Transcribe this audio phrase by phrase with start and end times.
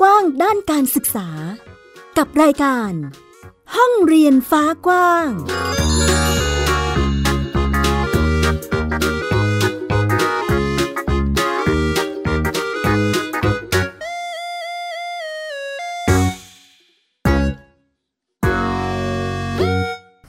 [0.00, 1.28] กว้างด้านการศึกษา
[2.18, 2.92] กับรายการ
[3.76, 5.28] ห้องเรียนฟ้ากว้าง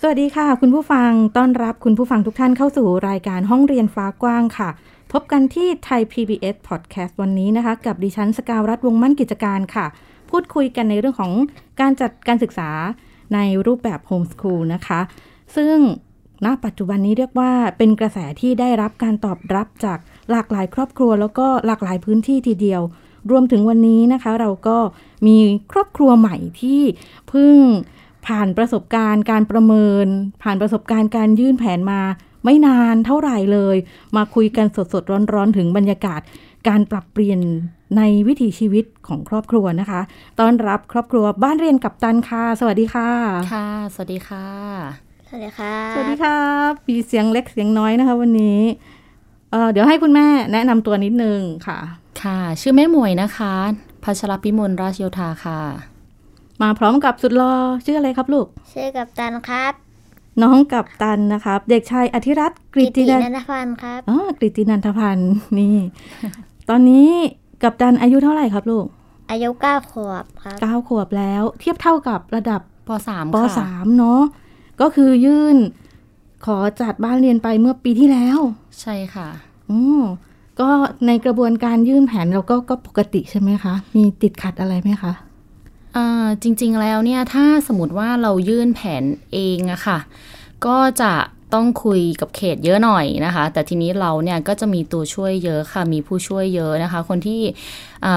[0.01, 4.69] สวัสดีค่ะ คุณผู้ฟังต้อนรับคุณผู้ฟังทุกท่านเข้าสู่รายการห้องเรียนฟ้ากว้างค่ะ
[5.11, 9.85] พบกันที่ไทย PBS Podcast วันนี้นะคะ กับดิฉันสกาวรัฐวงมั่นกิจการค่ะ
[10.29, 11.33] พูดคุยกันในเรื่องของ
[11.81, 12.69] การจัดการศึกษา
[13.33, 15.01] ในรูปแบบโฮมส o ูลนะคะ
[15.55, 15.75] ซึ่ง
[16.45, 19.99] ณปัจจุบันนี้เรียกว่าเป็นกระแสที่ได้รับการตอบรับจาก
[20.31, 22.81] หลากหลายครอบครัว แล้วก็หลากหลายพื้นที่ทีเดียว
[23.31, 24.77] รวมถึงวันนี้นะคะ เราก็
[25.27, 25.37] มี
[25.71, 26.81] ครอบครัวใหม่ที่
[27.29, 27.55] เพิ่ง
[28.27, 30.07] ผ่านประสบการณ์การประเมิน
[30.43, 32.01] ผ่านประสบการณ์การยื่นแผนมา
[32.43, 33.77] ไม่นานเท่าไหร่เลย
[34.15, 36.21] มาคุยกันสดๆ ร้อนๆ ถึงบรรยากาศ
[36.67, 37.39] การปรับเปลี่ยน
[37.97, 40.01] ในวิถีชีวิตของครอบครัวนะคะ
[40.39, 43.09] ต้อนรับครอบครัวบ้านเรียนกับตันค่ะ สวัสดีค่ะ
[43.53, 44.47] ค่ะ สวัสดีค่ะ
[45.27, 48.61] สวัสดีค่ะ สวัสดีครับมีเสียงเล็กเสียงน้อยนะคะ วันนี้
[49.51, 51.79] เเดี๋ยวให้คุณแม่แนะนำตัวนิดนึงค่ะ
[52.23, 53.53] ค่ะ ชื่อแม่หมวยนะคะ
[54.03, 55.59] พัชรพิมลราชโยธาค่ะ
[56.61, 57.53] มาพร้อมกับสุดรอ
[57.85, 59.73] ชื่ออะไรครับลูก ชื่อกับตันครับ
[60.41, 65.77] น้องกับตันนะครับ เด็กชายอธิรัตน์กฤกิติตินันนันทพันธ์ครับอ๋อกฤตินันทพันธ์นี่
[66.69, 67.09] ตอนนี้
[67.63, 68.85] กับตันอายุเท่าไหร่ครับลูก
[69.31, 74.21] อายุเก้าขวบครับเก้าขวบแล้ว เทียบเท่ากับระดับปสามปค่ะสามเนาะ
[74.81, 75.57] ก็คือยื่น
[76.45, 78.39] ขอจัดบ้านเรียนไปเมื่อปีที่แล้ว
[78.81, 79.27] ใช่ค่ะ
[79.69, 80.01] อืม
[80.59, 80.69] ก็
[81.07, 85.30] ในกระบวนการยื่นแผนเราก็ก็ปกติใช่ไหมคะ มีติดขัดอะไรไหมคะอ่า
[86.43, 89.03] จริงๆแล้วเนี่ยถ้าสมมติว่าเรายื่นแผน
[89.33, 89.99] เองอะค่ะ
[90.65, 91.13] ก็จะ
[91.53, 97.41] ต้องคุยกับเขตเยอะหน่อยนะคะ แต่ทีนี้เราเนี่ยก็จะมีตัวช่วยเยอะค่ะ มีผู้ช่วยเยอะนะคะ คนที่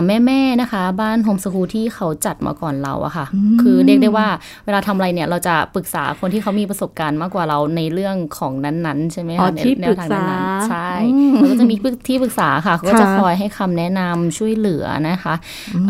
[0.07, 3.27] แม่แม่ๆนะคะ บ้านโฮมสกูลที่เขาจัดมาก่อนเราอะค่ะ
[3.63, 4.27] คือเรียกได้ว่า
[4.65, 11.75] เวลาทำอะไรเนี่ยเราจะปรึกษาคนที่เขามีประสบการณ์มากกว่าเราในเรื่องของนั้นๆ ใช่ไหมอ๋อคะในที่แนปรึวกทางษานั้นๆใช่อืมเราก็จะมี
[12.09, 15.35] ที่ปรึกษาค่ะเขาก็จะค่ะคอยให้คำแนะนำช่วยเหลือนะคะ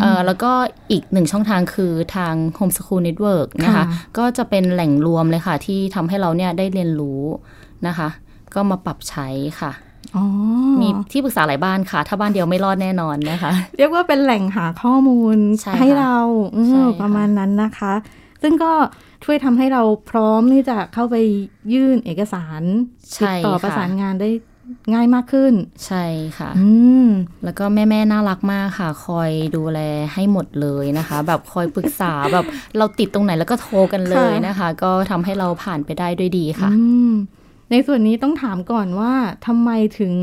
[0.01, 0.53] เอ่อแล้วก็
[0.91, 3.85] อีกหนึ่งช่องทางคือทาง Home School Network นะคะค่ะ
[4.19, 7.23] ก็จะเป็นแหล่งรวมเลยค่ะ ที่ทำให้เราเนี่ยได้เรียนรู้
[7.87, 8.09] นะคะ
[8.55, 9.29] ก็มาปรับใช้
[9.61, 9.94] ค่ะอ๋อ
[10.81, 16.17] มีที่ปรึกษาหลายบ้านค่ะ ถ้าบ้านเดียวไม่รอดแน่นอนนะคะ เรียกว่าเป็นแหล่งหาข้อมูลใช่ค่ะให้เรา
[16.55, 17.93] เออใช่ค่ะประมาณนั้นนะคะ
[18.43, 18.73] ซึ่งก็
[19.25, 21.17] ช่วยทำให้เราพร้อมที่จะเข้าไป
[21.73, 24.31] ยื่นเอกสารติดใช่ต่อค่ะประสานงานได้
[24.93, 25.55] ง่ายมากขึ้น
[25.87, 26.05] ใช่
[26.39, 26.69] ค่ะอื
[27.05, 27.07] ม
[27.45, 29.81] แล้วก็แม่ๆน่ารักมากค่ะ คอยดูแล
[30.15, 32.45] ให้หมดเลยนะคะ แบบคอยปรึกษาแบบ
[32.79, 37.13] เราติดตรงไหนแล้วก็โทรกันเลยนะคะ ก็ทำให้เราผ่านไปได้ด้วยดีค่ะอืม
[37.75, 39.13] ในส่วนนี้ต้องถามก่อนว่า
[39.47, 40.15] ทำไมถึง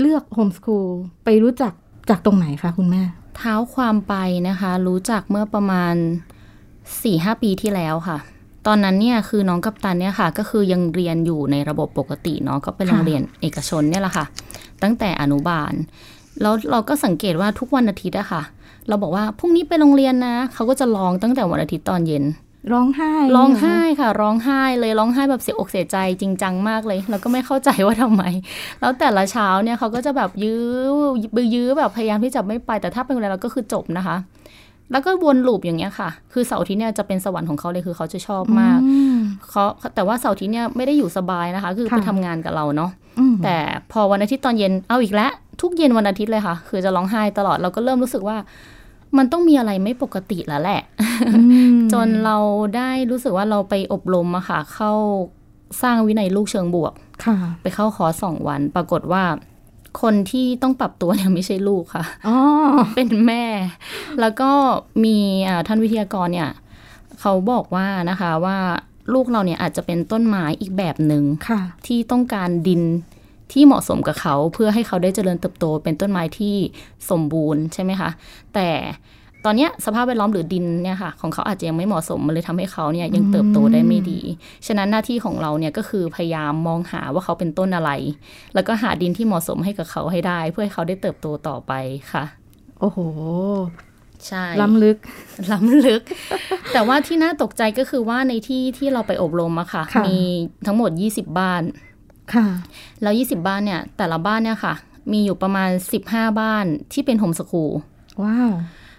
[0.00, 0.88] เลือกโฮมส o ูล
[1.24, 1.72] ไปรู้จัก
[2.10, 3.02] จากตรงไหนคะคุณแม่
[3.36, 4.14] เท้าความไป
[4.48, 5.94] นะคะ รู้จักเมื่อประมาณ
[6.52, 8.18] 4ี่หปีที่แล้วค่ะ
[8.66, 14.24] ตอนนั้นเนี่ยคือน้องกัปตันเนี่ยค่ะ ก็คือยังเรียนอยู่ในระบบปกติเนาะก็เป็นโรงเรียนเอกชนเนี่ยแหละค่ะ
[14.82, 15.72] ตั้งแต่อนุบาล
[16.40, 18.42] แล้วเราก็สังเกตว่าทุกวันอาทิตย์อะค่ะ
[18.88, 22.24] เราบอกว่าพรุ่งนี้ไปโรงเรียนนะเขาก็จะร้องตั้งแต่วันอาทิตย์ตอนเย็น
[22.72, 28.22] ร้องไห้ ร้องไห้ค่ะ ร้องไห้เลยร้องไห้แบบเสียอกเสียใจจริงจังมากเลย แล้วก็ไม่เข้าใจว่าทำไม
[28.80, 30.62] แล้วแต่ละเช้าเนี่ยเขาก็จะแบบยื้อ
[31.36, 34.16] บือยื้อแบบพยายามที่จะไม่ไป แต่ถ้าเป็นอะไรเราก็คือจบนะคะ
[34.92, 39.16] แล้วก็วนลูปอย่างเงี้ยค่ะ คือเสาร์อาทิตย์เนี่ยจะเป็นสวรรค์ของเขาเลยคือเขาจะชอบมากอืม
[39.50, 43.56] เขาแต่ว่าเสาร์อาทิตย์เนี่ยไม่ได้อยู่สบายนะคะ คือค่ะไปทำงานกับเราเนาะอืมแต่
[43.92, 48.36] พอวันอาทิตย์ตอนเย็นเอาอีกแล้วทุกเย็นวันอาทิตย์เลยค่ะ คือจะร้องไห้ตลอดเราก็เริ่มรู้สึกว่า
[49.16, 50.80] มันต้องมีอะไรไม่ปกติแล้วแหละ
[51.36, 51.40] อื
[51.74, 52.36] มจนเรา
[52.76, 54.92] ได้รู้สึกว่าเราไปอบรมอะค่ะ เข้า
[55.82, 56.92] สร้างวินัยลูกเชิงบวก
[57.24, 59.24] ค่ะไปเข้าคอร์สสองวัน ปรากฏว่า
[60.02, 62.38] คนที่ต้องปรับตัวเนี่ยไม่ใช่ลูกค่ะอ๋อ
[62.94, 63.44] เป็นแม่
[64.20, 64.50] แล้วก็
[65.04, 65.16] มี
[65.48, 66.50] อ่าท่านวิทยากรเนี่ย
[67.20, 68.58] เขาบอกว่านะคะว่า
[69.14, 72.82] ลูกเราเนี่ยอาจจะเป็นต้นไม้อีกแบบหนึ่งค่ะที่ต้องการดิน
[73.52, 76.54] ที่เหมาะสมกับเขาเพื่อให้เขาได้เจริญเติบโตเป็นต้นไม้ที่
[77.10, 78.10] สมบูรณ์ใช่ไหมคะ
[78.54, 78.68] แต่
[79.44, 84.20] ตอนเนี้ยสภาพแวดล้อมหรือดินเนี่ยค่ะของเขาอาจจะยังไม่เหมาะสมมันเลยทำให้เขาเนี่ยยังเติบโตได้ไม่ดี
[84.66, 87.90] ฉะนั้นหน้าที่ของเราเนี่ยก็คือพยายามมองหาว่าเขาเป็นต้นอะไร
[88.54, 91.72] แล้วก็หาดินที่เหมาะสมให้กับเขาให้ได้ เพื่อให้เขาได้เติบโตต่อไป
[92.12, 92.24] ค่ะ
[92.80, 92.98] โอ้โห
[94.26, 94.96] ใช่ล้ำลึก
[95.52, 96.02] ล้ำลึก
[96.72, 100.18] แต่ว่าที่น่าตกใจก็คือว่าในที่ที่เราไปอบรมอะค่ะค่ะมี
[100.66, 101.62] ทั้งหมด 20 บ้าน
[102.34, 102.46] ค่ะ
[103.02, 104.74] แล้ว 20 บ้านเนี่ย แต่ละบ้านเนี่ยค่ะ
[105.12, 105.70] มีอยู่ประมาณ
[106.04, 107.70] 15 บ้านที่เป็นโฮมสคูล
[108.22, 108.50] ว้าว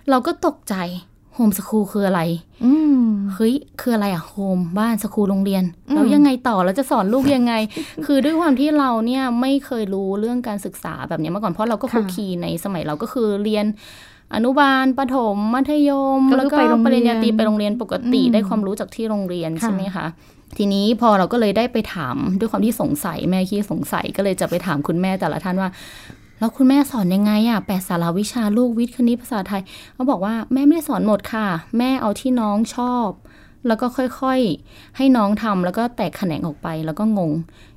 [0.10, 0.76] เราก็ตกใจ
[1.36, 2.22] โหมสคูลคืออะไร
[2.66, 7.54] อืมเฮ้ย คืออะไรอะโฮมบ้านสคูลโรงเรียนอืมแล้วยังไงต่อแล้วจะสอนลูกยังไง
[8.06, 13.66] คือด้วยความที่เราเนี่ยไม่เคยรู้เรื่องการศึกษาแบบเนี้ยมาก่อน เพราะเราก็คุกคีในสมัยเราก็คือเรียน
[14.36, 20.06] อนุบาลประถม มัธยมก็คือแล้วก็ไปโรงปเรียนริญญาตรีไปโรงเรียนปกติอืมได้ความรู้จากที่โรงเรียนค่ะใช่ไหมคะ
[20.58, 25.70] ทีนี้พอเราก็เลยได้ไปถามด้วยความที่สงสัยแม่ขี้สงสัยก็เลยจะไปถามคุณแม่แต่ละท่านว่า
[26.40, 29.62] แล้วคุณแม่สอนยังไงอะแปดสาราวิชาลูกวิทย์คณิตภาษาไทย
[29.94, 33.08] เขาบอกว่าแม่ไม่ได้สอนหมดค่ะ แม่เอาที่น้องชอบ
[33.68, 37.32] แล้วก็ค่อยๆ ให้น้องทำแล้วก็แตกแขนงออกไปแล้วก็งง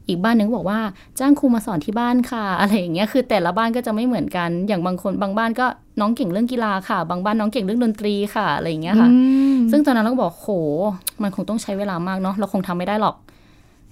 [0.09, 0.81] อีกบ้านหนึ่งก็บอกว่า
[1.19, 5.67] จ้างครูมาสอนที่บ้านค่ะ อะไรอย่างเงี้ยคือแต่ละบ้านก็จะไม่เหมือนกัน อย่างบางคนบางบ้านก็
[6.01, 9.17] น้องเก่งเรื่องกีฬาค่ะ บางบ้านน้องเก่งเรื่องดนตรีค่ะอะไรอย่างเงี้ยค่ะอื
[9.55, 10.49] มซึ่งตอนนั้นเราก็บอกโห
[11.23, 13.17] มันคงต้องใช้เวลามากเนาะเราคงทำไม่ได้หรอก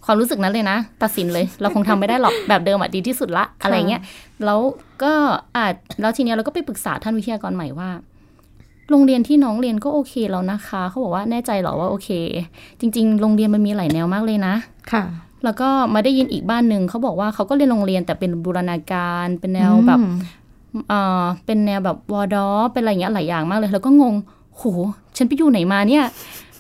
[0.04, 4.02] ความรู้สึกนั้นเลยนะ ตัดสินเลย เราคงทำไม่ได้หรอกแบบเดิมอะดีที่สุดละ อะไรเงี้ย
[4.44, 4.60] แล้ว
[5.02, 5.12] ก็
[5.56, 7.90] อาจแล้วทีเนี้ยเราก็ไปปรึกษาท่านวิทยากรใหม่ว่า
[8.92, 12.08] โรงเรียนที่น้องเรียนก็โอเคแล้วนะคะ เขาบอกว่าแน่ใจเหรอว่าโอเค
[12.80, 14.54] จริง ๆ โรงเรียนมันมีหลายแนวมากเลยนะ
[14.92, 15.02] ค่ะ
[15.44, 20.14] แล้วก็มาได้ยินอีกบ้านหนึ่งเขาบอกว่าเขาก็เรียนโรงเรียนแต่เป็นบูรณาการเป็นแนวแบบอืม
[20.88, 24.14] เอ่อเป็นแนวแบบวอดอเป็นอะไรอย่างเงี้ยหลายอย่างมากเลย แล้วก็งง
[24.56, 24.62] โห
[25.16, 26.04] ฉันไปอยู่ไหนมาเนี่ย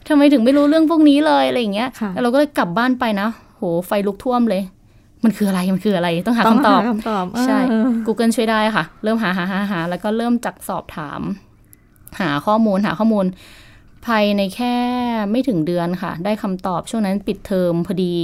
[0.08, 4.62] ทำไมถึงไม่รู้เรื่องพวกนี้เลยอะไรอย่างเงี้ยค่ะแล้วเราก็เลยกลับบ้านไปนะ โหไฟลุกท่วมเลย
[5.24, 11.20] มันคืออะไรมันคืออะไรต้องหาต้องคำตอบหาคำตอบใช่เออ Google ช่วยได้ค่ะ เริ่มหาหาหาหาแล้วก็เริ่มจากสอบถาม
[12.20, 13.26] หาข้อมูลหาข้อมูล
[14.06, 14.74] ภายในแค่
[15.30, 18.14] ไม่ถึงเดือนค่ะ ได้คำตอบช่วงนั้นปิดเทอมพอดี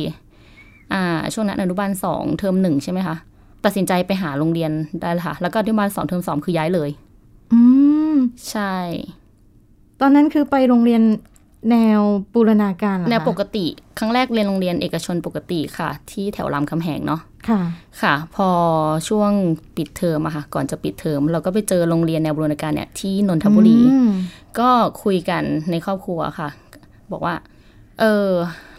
[0.93, 1.05] อ่า
[1.35, 3.17] ช่วงนั้นอนุบาลสองเทอมหนึ่งใช่ไหมคะ
[3.64, 6.90] ตัดสินใจไปหาโรงเรียนได้เลยค่ะ แล้วก็อนุบาลสองเทอมสองคือย้ายเลย
[7.52, 7.61] อื
[8.12, 8.17] ม
[8.50, 8.75] ใช่
[10.00, 11.02] ตอนนั้นคือไปโรงเรียน
[11.70, 12.00] แนว
[12.34, 13.66] บูรณาการเหรอคะแนวปกติ
[13.99, 17.60] ครั้งแรกเรียนโรงเรียนเอกชนปกติค่ะ ที่แถวรามคำแหงเนาะค่ะ
[18.02, 18.49] ค่ะ พอ
[19.08, 19.31] ช่วง
[19.76, 24.10] ปิดเทอมอะค่ะ ก่อนจะปิดเทอม เราก็ไปเจอโรงเรียนแนวบูรณาการเนี่ยที่นนทบุรีอืม
[24.58, 24.70] ก็
[25.02, 26.49] คุยกันในครอบครัวค่ะ
[27.12, 27.34] บอกว่า
[28.00, 28.28] เออ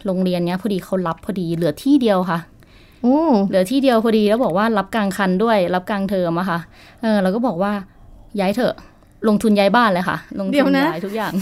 [0.06, 2.38] โรงเรียนเนี้ยพอดีเขารับพอดีเหลือที่เดียวค่ะ
[3.02, 3.18] โอ้
[3.48, 6.58] เหลือที่เดียวพอดีแล้วบอกว่ารับกลางคันด้วย รับกลางเทอมอะค่ะ
[7.02, 7.72] เออเราก็บอกว่า
[8.40, 8.74] ย้ายเถอะ
[9.28, 11.32] ลงทุนย้ายบ้านเลยค่ะ ลงทุนย้ายทุกอย่าง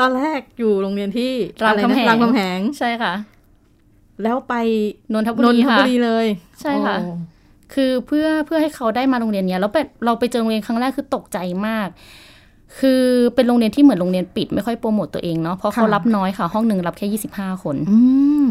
[0.00, 1.30] ตอนแรกอยู่โรงเรียนที่
[1.64, 3.14] รามคำแหงอะไรนะรามคำแหงใช่ค่ะ
[4.22, 4.54] แล้วไป
[5.12, 6.26] นนทบุนนรีทค่ะบุรีเลย
[6.60, 7.14] ใช่ค่ะโอ้
[7.74, 11.88] คือเพื่อเพื่อให้เขาได้มาโรงเรียนเนี้ยแล้วไปเราไปเจอโรงเรียนครั้งแรกคือตกใจมาก
[12.80, 13.02] คือ
[13.34, 17.98] เป็นโรงเรียนที่เหมือนโรงเรียนปิด ไม่ค่อยโปรโมตตัวเองเนาะเพราะเขารับน้อยค่ะ ห้องหนึ่งรับแค่ยี่สิบห้าคนอื
[18.44, 18.46] ม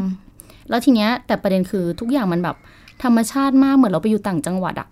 [0.69, 2.55] แล้วทีเนี้ยแต่ประเด็นคือทุกอย่างมันแบบ
[3.03, 4.89] ธรรมชาติมากเหมือนเราไปอยู่ต่างจังหวัดอะ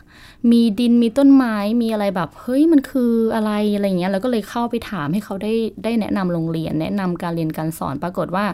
[0.51, 5.53] มีดินมีต้นไม้มีอะไรแบบ เฮ้ยมันคืออะไรอะไรเงี้ยแล้วก็เลยเข้าไปถามให้เขาได้
[5.83, 8.45] ได้แนะนำโรงเรียน แนะนำการเรียนการสอนปรากฏว่า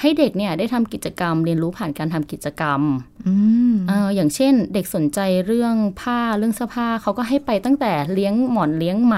[0.00, 2.80] ให้เด็กเนี่ยได้ทำกิจกรรม เรียนรู้ผ่านการทำกิจกรรม
[3.26, 3.34] อื
[3.72, 9.16] มเอออย่างเช่น เด็กสนใจเรื่องผ้าเรื่องเสื้อผ้าเขาก็ให้ไปตั้งแต่เลี้ยงหมอนเลี้ยงไหม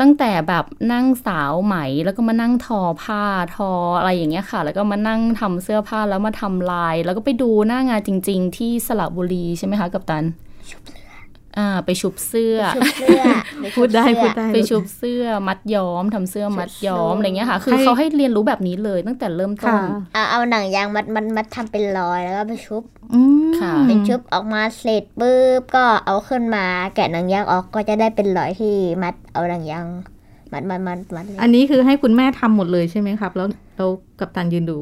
[0.00, 3.22] ตั้งแต่แบบนั่งสาวไหมแล้วก็มานั่งทอผ้า
[3.54, 10.24] ทออะไรอย่างเงี้ยค่ะ แล้วก็มานั่งทำเสื้อผ้าแล้วมาทำลาย แล้วก็ไปดูหน้างานจริง ๆ ที่สระบุรีใช่ไหมคะกับตัน
[11.58, 13.22] อ่าไปชุบเสื้อชุบเสื้อ
[13.62, 19.82] ปพูดได้ชุบพูเสื้ดอได้ไปชุบเสื้อมัดย้อมทำเสื้อมัดย้อมชุบอะไรเงี้ยค่ะ คือให้เขาให้เรียนรู้แบบนี้เลยตั้งแต่เริ่มต้ค่ะน
[20.14, 22.82] เอาเอาหนังยางมัดมัดมัดทำเป็นรอยแล้วก็ไปชุบ
[23.14, 23.20] อื
[23.50, 26.64] มค่ะเป็นชุบออกมาเสร็จปุ๊บก็เอาขึ้นมา
[26.94, 29.86] แกะหนังยางออกก็จะได้เป็นรอยที่มัดเอาหนังยาง
[30.52, 33.90] มัดมัดมัดมัดเลยอันนี้คือให้คุณแม่ทำหมดเลยใช่ไหมครับ แล้วแล้ว
[34.20, 34.78] กับตันยืนดู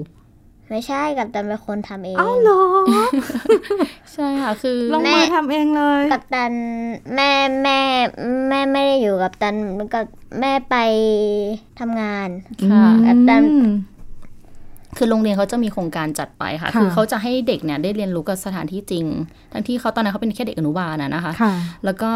[0.73, 2.63] ไม่ใช่กับตันเป็นคนทำเองอ้าวเหรอ
[4.13, 6.53] ใช่ค่ะคือลงแม่มาทำเองเลย กับตัน
[7.15, 7.31] แม่
[7.63, 7.79] แม่
[8.49, 10.01] แม่ไม่ได้อยู่กับตันมันก็
[10.41, 10.77] แม่ไป
[11.81, 12.29] ทำงาน
[12.71, 13.37] ค่ะอืมแต่
[14.97, 19.05] คือโรงเรียนเขาจะมีโครงการจัดไปค่ะค่ะ คือเขาจะให้เด็กเนี่ยได้เรียนรู้กับสถานที่จริง
[19.53, 21.53] ทั้งที่เขาตอนนั้นเขาเป็นแค่เด็กอนุบาลนะนะคะค่ะ
[21.85, 22.13] แล้วก็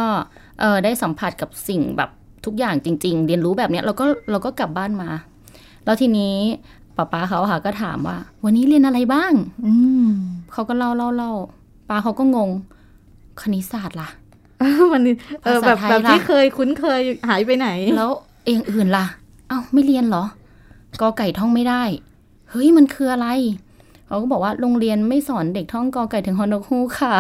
[0.61, 2.11] เออได้สัมผัสกับสิ่งแบบ
[2.45, 5.11] ทุกอย่างจริง ๆ เรียนรู้แบบเนี้ยเราก็เราก็กลับบ้านมา
[5.85, 6.37] แล้วทีนี้
[6.97, 9.33] ป้าป้าเขาอะค่ะก็ถามว่า วันนี้เรียนอะไรบ้าง
[9.67, 9.73] อื
[10.05, 10.07] ม
[10.53, 11.33] เขาก็เล่าเล่าเล่า
[11.89, 12.51] ป้าเขาก็งง
[13.41, 14.09] คณิตศาสตร์ล่ะ
[14.93, 18.11] มันนี่เออภาษาแบบไทยแบบที่ล่ะเคยคุ้นเคยหายไปไหน แล้ว
[18.47, 19.07] เองอื่นล่ะ
[19.49, 20.25] เอ้าไม่เรียนเหรอ
[21.01, 21.83] กอไก่ท่องไม่ได้
[22.51, 23.29] เฮ้ยมันคืออะไร
[24.07, 27.15] เขาก็บอกว่าโรงเรียนไม่สอนเด็กท่องกอไก่ถึงฮอนกฮูกค่ะ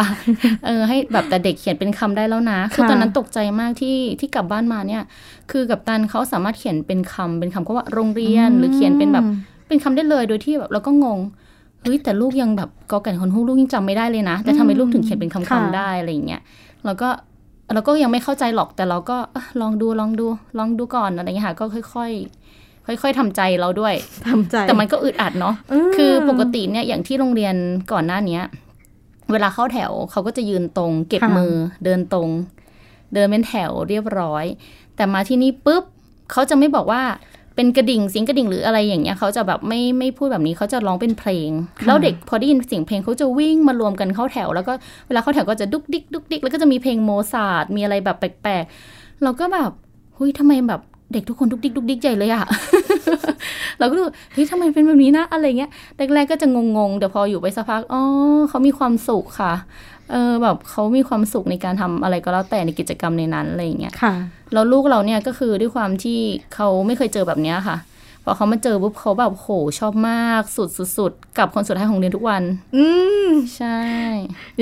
[0.66, 5.02] เออให้แบบแต่เด็กเขียนเป็นคำได้แล้วนะ คือค่ะตอนนั้นตกใจมากที่ที่กลับบ้านมาเนี่ย
[5.50, 9.26] คือกับตันเขาสามารถเขียนเป็นคำเป็นคำก็ว่าโรงเรียนหรือเขียนเป็นแบบ
[9.68, 11.18] เป็นคำได้เลยโดยที่แบบเราก็งง
[11.82, 16.42] เฮ้ยแต่ลูกยังแบบกอไก่ถึงฮอนกฮูกลูกยังจำไม่ได้เลยนะ แต่ทำไมลูกถึงเขียนเป็นคำค่ะๆได้อะไรอย่างเงี้ย
[16.84, 17.08] แล้วก็
[17.74, 20.26] เราก็ยังไม่เข้าใจหรอกแต่เราก็เอ้อลองดูลองดู
[20.58, 22.10] ลองดูก่อนอะไรอย่างเงี้ยค่ะก็ค่อย
[22.92, 23.94] ๆค่อยๆทำใจเราด้วย
[24.28, 25.54] ทำใจ แต่มันก็อึดอัดเนาะ
[25.88, 27.54] มคือปกติเนี่ยอย่างที่โรงเรียน
[27.92, 28.42] ก่อนหน้าเนี้ย
[29.32, 31.54] เวลาเข้าแถวเขาก็จะยืนตรง เก็บค่ะมือ
[31.84, 32.28] เดินตรง
[33.14, 34.44] เดินเป็นแถวเรียบร้อย
[34.96, 35.84] แต่มาที่นี่ปุ๊บ
[36.32, 37.02] เขาจะไม่บอกว่า
[37.56, 44.72] เป็นกระดิ่งเสียงกระดิ่งหรืออะไรอย่างเงี้ยเขาจะแบบไม่ไม่พูดแบบนี้เขาจะร้องเป็นเพลงค่ะแล้วเด็กพอได้ยินเสียงเพลงเขาจะวิ่งมารวมกันเข้าแถว แล้วก็
[45.06, 49.70] เวลาเข้าแถวก็จะดุกดิกดุกดิกแล้วก็จะมีเพลงโมซาร์ทมีอะไรแบบแปลกๆเราก็แบบ
[50.14, 50.80] เฮ้ยทำไมแบบ
[51.12, 52.44] เด็กทุกคนดุกดิกดุกดิกใหญ่เลยอะ
[53.78, 55.70] เราก็รู้เฮ้ยทำไมเป็นแบบนี้นะอะไรเงี้ย
[56.14, 58.02] แรกๆก็จะงงๆแต่พออยู่ไปสักพักอ๋อ
[58.48, 59.52] เขามีความสุขค่ะ
[60.10, 64.14] เออแบบเขามีความสุขในการทำอะไรก็แล้วแต่ในกิจกรรมในนั้นอะไรอย่างเงี้ยค่ะ
[64.52, 66.20] แล้วลูกเราเนี่ยก็คือด้วยความที่
[66.54, 67.76] เขาไม่เคยเจอแบบเนี้ยค่ะ
[68.28, 69.48] พอเขามาเจอปุ๊บเขาแบบโห
[69.78, 72.42] ชอบมาก สุดสุดๆกับคนสุดท้ายของเรียนทุกวัน
[72.76, 72.86] อื
[73.26, 73.80] มใช่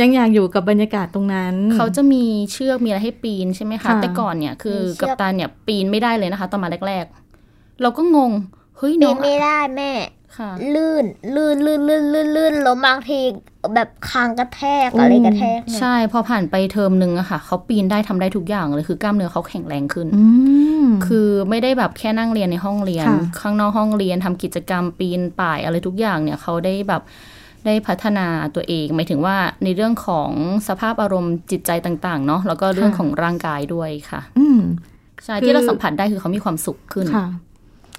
[0.01, 7.05] ยังอยากอยู่กับบรรยากาศตรงนั้น เขาจะมีเชือกมีอะไรให้ปีนใช่ไหมคะค่ะแต่ก่อนเนี่ยคือมีเชือกกัปตันเนี่ยปีนไม่ได้เลยนะคะ ตอนมาแรก
[7.43, 8.33] ๆ เราก็งง
[8.77, 10.24] เฮ้ยปีน้อนงไม่ได้แม่ค่ะ
[10.75, 13.21] ลื่น ลื่นลื่นลื่นลื่นลื่นล้มบางที
[13.75, 20.25] แบบคางกระแทกอะไรกระแทกเนี่ยใช่ พอผ่านไปเทอมหนึ่งอะค่ะเขาปีนได้ทำได้ทุกอย่างเลยคือกล้ามเนื้อเขาแข็งแรงขึ้นอื
[20.85, 27.03] มคือไม่ได้แบบแค่นั่งเรียนในห้องเรียนค่ะข้างนอกห้องเรียนทำกิจกรรมปีนป่ายอะไรทุกอย่างเนี่ยเขาได้แบบ
[27.67, 30.31] ได้พัฒนาตัวเอง หมายถึงว่าในเรื่องของ
[30.69, 34.61] สภาพอารมณ์จิตใจต่าง ๆ เนาะแล้วก็เรื่องของร่างกายด้วยค่ะ อืม
[35.25, 37.27] ใช่คือที่เราสัมผัสได้คือเขามีความสุขขึ้นค่ะ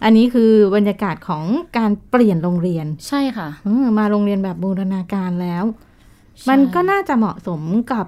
[0.03, 1.43] อันนี้คือบรรยากาศของ
[1.77, 5.63] การเปลี่ยนโรงเรียนใช่ค่ะเออมาโรงเรียนแบบบูรณาการแล้ว
[6.39, 7.61] ใช่มันก็น่าจะเหมาะสม
[7.93, 8.05] กับ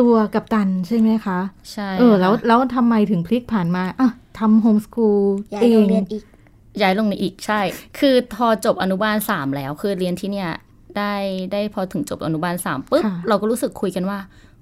[0.00, 1.38] ตัวกับตันใช่ไหมคะ
[1.72, 5.22] ใช่เออแล้วค่ะแล้วทำไมถึงพลิกผ่านมาอะทำโฮมสกูล
[5.54, 6.22] ย้ายเอโรงงเรียนอีก
[6.80, 7.60] ย้ายลงในอีกใช่
[7.98, 10.50] คือพอจบอนุบาลสามแล้ว คือเรียนที่เนี่ย
[10.96, 11.14] ได้
[11.52, 14.18] ได้พอถึงจบอนุบาลสามปุ๊บค่ะเราก็รู้สึกคุยกันว่า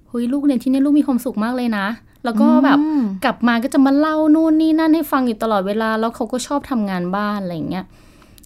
[0.09, 1.87] เฮ้ยลูกเรียนที่เนี่ยลูกมีความสุขมากเลยนะ
[2.25, 7.85] แล้วก็แบบอืมกลับมาก็จะมาเล่านู่นนี่นั่นให้ฟังอยู่ตลอดเวลา แล้วเขาก็ชอบทำงานบ้านอะไรอย่างเงี้ย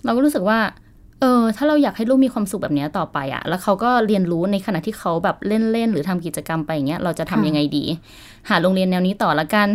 [0.05, 0.59] เราก็รู้สึกว่า
[1.21, 7.85] เออ ถ้าเราอยากให้ลูกมีความสุขแบบเนี้ยต่อไปอะแล้วเขาก็เรียนรู้ในขณะที่เขาแบบเล่นๆหรือทำกิจกรรมไปอย่างเงี้ย เราจะทำค่ะยังไงดี
[8.49, 9.69] หาโรงเรียนแนวนี้ต่อละกัน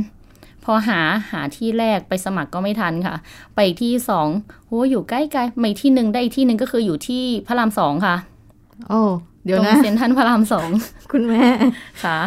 [0.65, 1.00] พอหา
[1.32, 3.15] หาที่แรกไปสมัครก็ไม่ทันค่ะ
[3.53, 4.27] ไปอีกที่สอง
[4.68, 8.15] โหอยู่ใกล้ๆไม่ที่หนึ่งได้อีกที่หนึ่งก็คืออยู่ที่พระรามสองค่ะ
[8.89, 9.01] โอ้
[9.44, 10.70] เดี๋ยวตรงนะเซ็นทรัลพระรามสอง
[11.12, 11.46] คุณแม่
[12.03, 12.20] ค่ะ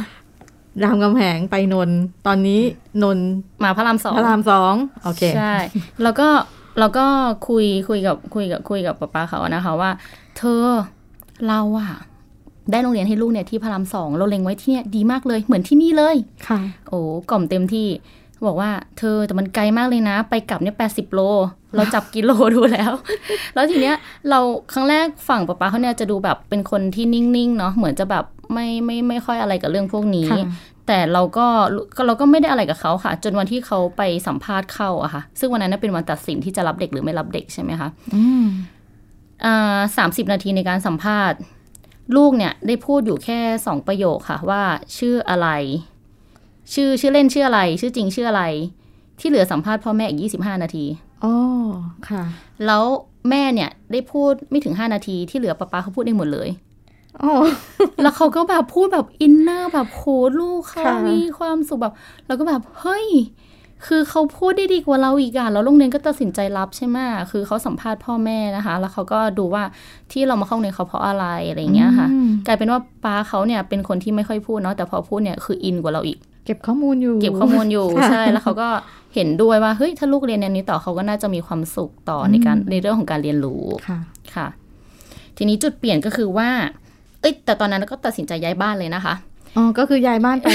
[0.84, 2.60] รามกำแหงไปนนท์ตอนนี้
[3.02, 3.26] นนท์
[3.64, 4.74] มาพระรามสองพระรามสอง
[5.04, 5.54] โอเคใช่
[6.02, 6.28] แล้วก็
[6.78, 7.06] เราก็
[7.48, 9.90] คุยคุยกับคุยกับคุยกับป๊าป๊าเขานะคะว่า
[10.38, 10.64] เธอ
[11.48, 11.92] เราอะ
[12.70, 16.16] ได้โรงเรียนให้ลูกเนี่ยที่พระรามสองเราเล็งไว้ที่เนี่ยดีมากเลยเหมือนที่นี่เลย
[16.48, 16.98] ค่ะ โอ้
[17.30, 17.88] กล่อมเต็มที่
[18.46, 21.20] บอกว่า เธอแต่มันไกลมากเลยนะ ไปกลับเนี่ยแปดสิบโล
[21.76, 22.92] เราจับกิโลดูแล้ว
[23.54, 23.96] แล้วทีเนี้ย
[24.30, 24.38] เรา
[24.72, 30.46] ครั้งแรกฝั่งป๊าป๊าเขาเนี่ยจะดูแบบเป็นคนที่นิ่งๆเนาะเหมือนจะแบบ ไม่ไม่ไม่ค่อยอะไรกับเรื่องพวกนี้ค่ะ
[30.86, 31.46] แต่เราก็
[32.06, 38.44] เราก็ไม่ได้อะไรกับเขาค่ะ จนวันที่เขาไปสัมภาษณ์เข้าอะค่ะ ซึ่งวันนั้นนะเป็นวันตัดสินที่จะรับเด็กหรือไม่รับเด็กใช่ไหมคะอืม
[39.44, 41.38] อ่าสามสิบนาทีในการสัมภาษณ์
[42.16, 44.62] ลูกเนี่ยได้พูดอยู่แค่สองประโยคค่ะ ว่า
[44.98, 45.48] ชื่ออะไร
[46.74, 48.42] ชื่อชื่อเล่นชื่ออะไร ชื่อจริงชื่ออะไร
[49.20, 50.84] ที่เหลือสัมภาษณ์พ่อแม่อีกยี่สิบห้านาที
[51.24, 51.34] อ๋อ
[52.08, 52.24] ค่ะ
[52.66, 52.84] แล้ว
[53.30, 56.71] แม่เนี่ยได้พูดไม่ถึงห้านาทีที่เหลือป๊าป๊าเขาพูดเองหมดเลยอ๋อ
[58.02, 60.02] แล้วเขาก็แบบพูดแบบอินเนอร์แบบโห
[60.40, 61.94] ลูกเขาค่ะมีความสุขแบบ
[62.26, 63.06] แล้วก็แบบเฮ้ย
[63.86, 66.98] คือเขาพูดได้ดีกว่าเราอีกอะแล้วโรงเรียนก็ตัดสินใจรับใช่ไหม
[67.30, 69.62] คือเขาสัมภาษณ์พ่อแม่นะคะ แล้วเขาก็ดูว่า
[70.12, 78.68] ที่เรามาเข้าโรงเรียนเขาเพราะอะไรอะไรอย่างเงี้ยค่ะอืมกลายเป็นว่าป้าเขาเนี่ยเป็นคนที่ไม่ค่อยพูดเนาะแต่พอพูดเนี่ยคืออินกว่าเราอีก เก็บข้อมูลอยู่ เก็บข้อมูลอยู่ค่ะใช่แล้วเขาก็
[79.14, 83.98] เห็นด้วยว่าเฮ้ยถ้าลูกเรียนแนวนี้ต่อเขาก็น่าจะมีความสุขต่อในการในเรื่องของการเรียนรู้ค่ะ
[84.34, 84.46] ค่ะ
[85.36, 86.48] ทีนี้จุดเปลี่ยนก็คือว่า
[87.22, 89.14] เอ้ยแต่ตอนนั้นก็ตัดสินใจย้ายบ้านเลยนะคะ
[89.56, 90.48] อ๋อ ก็คือย้ายบ้านไป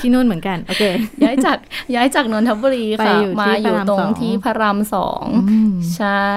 [0.00, 0.82] ที่นู่นเหมือนกัน โอเค
[1.24, 1.58] ย้ายจาก
[1.94, 6.32] ย้ายจากนนทบุรีไปค่ะอยู่ที่มาอยู่ตรงพระรามสองที่พระรามสองอืมใช่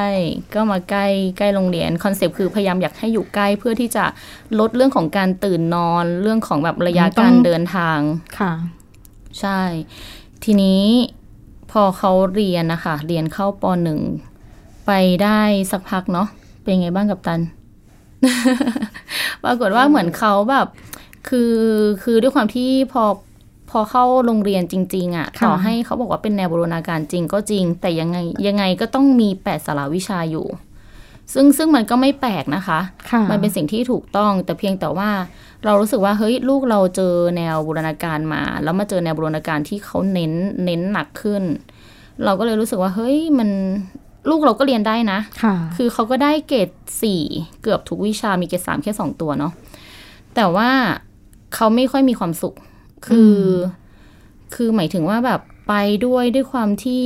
[0.54, 4.06] ก็มาใกล้ใกล้โรงเรียน คอนเซปต์คือพยายามอยากให้อยู่ใกล้เพื่อที่จะ
[4.60, 8.00] ลดเรื่องของการตื่นนอน เรื่องของแบบระยะต้องการเดินทาง
[8.39, 8.54] ค่ะ
[9.39, 9.62] ใช่
[10.44, 10.84] ทีนี้
[11.72, 14.00] พอเขาเรียนนะคะ เรียนเข้าปหนึ่ง
[14.88, 14.92] ไป
[15.24, 16.27] ได้สักพักเนาะ
[16.62, 17.42] เป็นไงบ้างกับตัน
[19.43, 20.67] ปรากฏว่าเหมือนเขาแบบ
[21.27, 21.53] คือ
[22.03, 23.03] คือด้วยความที่พอ
[23.69, 28.17] พอเข้าโรงเรียนจริง ๆอะ่ะค่ะต่อให้เขาบอกว่าเป็นแนวบูรณาการจริงก็จริง แต่ยังไง
[28.48, 30.48] ยังไงก็ต้องมีแปดสาราวิชาอยู่
[31.34, 32.79] ซึ่งซึ่งมันก็ไม่แปลกนะคะ
[33.12, 35.10] ค่ะมันเป็นสิ่งที่ถูกต้องแต่เพียงแต่ว่า
[35.65, 40.34] เรารู้สึกว่าเฮ้ยลูกเราเจอแนวบูรณาการมา แล้วมาเจอแนวบูรณาการที่เขาเน้น
[40.65, 41.43] เน้นหนักขึ้น
[42.24, 43.50] เราก็เลยรู้สึกว่าเฮ้ยมัน
[44.29, 46.70] ลูกเราก็เรียนได้นะค่ะคือเขาก็ได้เกรด
[47.01, 47.22] สี่
[47.62, 49.53] เกือบทุกวิชามีเกรดสามแค่สองตัวเนาะ
[50.36, 50.70] แต่ว่า
[51.55, 52.55] เขาไม่ค่อยมีความสุข
[53.05, 53.39] คือ
[54.55, 55.74] คือหมายถึงว่าแบบไป
[56.05, 57.05] ด้วยด้วยความที่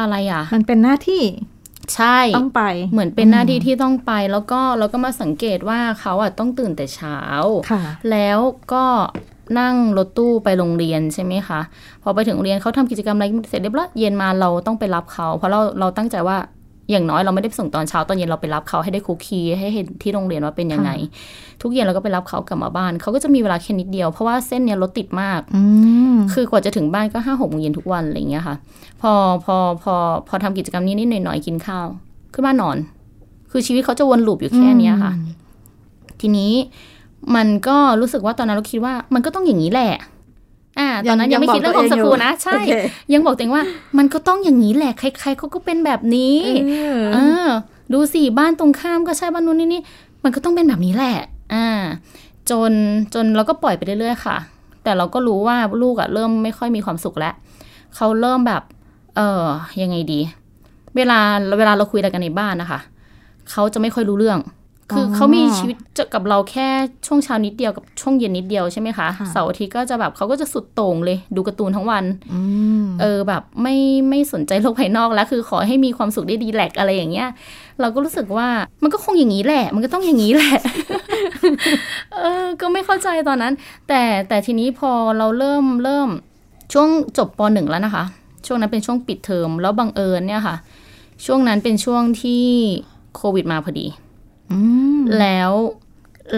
[0.00, 1.22] อะไรอะ มันเป็นหน้าที่
[1.94, 7.18] ใช่ต้องไป เหมือนเป็นหน้าที่ที่ต้องไป แล้วก็เราก็มาสังเกตว่าเขาอะต้องตื่นแต่เช้า
[7.70, 8.38] ค่ะแล้ว
[8.72, 8.84] ก็
[9.60, 11.60] นั่งรถตู้ไปโรงเรียนใช่ไหมคะ
[12.02, 16.38] พอไปถึงโรงเรียนเขาทำกิจกรรมอะไรเสร็จเรียบร้อยเย็นมาเราต้องไปรับเขา เพราะเราเราตั้งใจว่า
[16.90, 20.90] อย่างน้อยเราไม่ได้ไปส่งตอนเช้าตอนเย็นเราไปรับเขาให้ได้คุกคีให้เห็นที่โรงเรียนว่าเป็นยังไง
[21.62, 25.62] ทุกเย็นเราก็ไปรับเขากลับมาบ้าน เขาก็จะมีเวลาแค่นิดเดียวเพราะว่าเส้นเนี้ยรถติดมากอื
[26.12, 28.56] มคือกว่าจะถึงบ้านก็ห้าหกโมงเย็นทุกวันอะไรอย่างเงี้ยค่ะ
[29.00, 29.12] พอ
[29.44, 29.94] พอพอ
[30.28, 31.86] พอทำกิจกรรมนี้นิดหน่อยๆกินข้าว
[32.32, 32.76] ขึ้นบ้านนอน
[33.50, 35.12] คือชีวิตเขาจะวนลูปอยู่แค่เนี้ยค่ะ
[36.20, 36.52] ทีนี้
[37.36, 39.92] มันก็รู้สึกว่าตอนนั้นเราคิดว่ามันก็ต้องอย่างนี้แหละ
[40.78, 42.72] อ่า ตอนนั้นยังไม่คิดเรื่องโฮมสกูลนะ ใช่โอเค
[43.12, 43.64] ยังบอกตัวเองว่า
[43.98, 46.36] มันก็ต้องอย่างนี้แหละ ใครๆเขาก็เป็นแบบนี้
[47.12, 47.48] เอเอออ
[47.92, 49.82] ดูสิบ้านตรงข้ามก็ใช่บ้านนู้นนี่นี่
[50.24, 51.16] มันก็ต้องเป็นแบบนี้แหละ
[51.54, 51.66] อ่า
[52.50, 52.72] จน
[53.14, 54.36] จนเราก็ปล่อยไปเรื่อยๆค่ะ
[54.82, 57.34] แต่เราก็รู้ว่าลูกอะเริ่มไม่ค่อยมีความสุขแล้ว
[57.96, 58.62] เขาเริ่มแบบ
[59.16, 59.44] เออ
[59.82, 60.20] ยังไงดี
[60.96, 61.18] เวลา
[61.58, 62.80] เวลาเราคุยอะไรกันในบ้านนะคะ
[63.50, 64.38] เขาจะไม่ค่อยรู้เรื่อง
[64.90, 66.68] คือออเขามีชีวิตจะกับเราแค่
[67.06, 72.40] ช่วงเช้านิดเดียวกับช่วงเย็นนิดเดียวใช่ไหมคะค่ะเสาร์อาทิตย์ก็จะแบบเขาก็จะสุดโต่งเลย ดูการ์ตูนทั้งวันอื
[72.82, 73.76] มเออแบบไม่
[74.08, 77.28] ไม่สนใจโลกภายนอกแล้ว คือขอให้มีความสุขได้ดีแลกอะไรอย่างเงี้ย
[77.80, 78.48] เราก็รู้สึกว่า
[78.82, 80.54] มันก็คงอย่างนี้แหละ มันก็ต้องอย่างนี้แหละ
[82.14, 83.52] เออก็ไม่เข้าใจตอนนั้น
[83.88, 86.08] แต่แต่ทีนี้พอเราเริ่มเริ่ม
[86.72, 88.04] ช่วงจบปหนึ่งแล้วนะคะ
[88.46, 90.56] ช่วงนั้นเป็นช่วงปิดเทอมแล้วบังเอิญเนี่ยค่ะ
[91.26, 92.44] ช่วงนั้นเป็นช่วงที่
[93.16, 94.11] โควิดมาพอดีอืม
[95.20, 95.50] แล้ว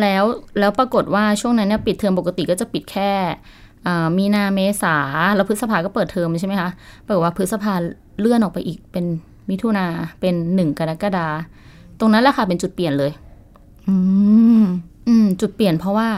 [0.01, 0.25] แล้ว
[0.59, 3.13] แล้วปรากฏว่าช่วงนั้นเนี่ยปิดเทอมปกติก็จะปิดแค่
[3.87, 4.97] อ่ามีนาเมษา
[5.35, 6.71] แล้วพฤษภาก็เปิดเทอมใช่ไหมคะ
[7.07, 7.75] ปรากฏว่าพฤษภา
[8.21, 9.05] เลื่อนออกไปอีกเป็น
[9.51, 9.87] มิถุนา
[10.21, 11.29] เป็นหนึ่งกรกฎา
[11.99, 13.13] ตรงนั้นแหละค่ะเป็นจุดเปลี่ยนเลย
[13.89, 13.97] อื
[14.61, 14.63] ม
[15.09, 16.09] อืมจุดเปลี่ยนเพราะว่า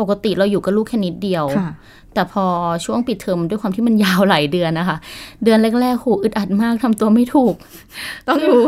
[0.00, 1.70] ปกติเราอยู่กับลูกแค่นิดเดียวค่ะ
[2.14, 2.44] แต่พอ
[2.84, 4.96] ช่วงปิดเทอมด้วยความที่มันยาวหลายเดือนนะคะ
[5.44, 7.54] เดือนแรกๆโหอึดอัดมากทำตัวไม่ถูก
[8.26, 8.58] ต้องอยู่